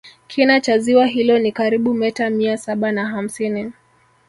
[0.27, 3.73] Kina cha ziwa hilo ni karibu meta mia saba na hamsini